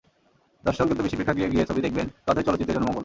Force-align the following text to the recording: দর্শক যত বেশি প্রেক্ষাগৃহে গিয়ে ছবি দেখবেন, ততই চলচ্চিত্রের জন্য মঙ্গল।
দর্শক 0.63 0.85
যত 0.87 0.99
বেশি 1.01 1.15
প্রেক্ষাগৃহে 1.15 1.51
গিয়ে 1.53 1.67
ছবি 1.69 1.81
দেখবেন, 1.81 2.07
ততই 2.25 2.43
চলচ্চিত্রের 2.43 2.75
জন্য 2.77 2.87
মঙ্গল। 2.87 2.99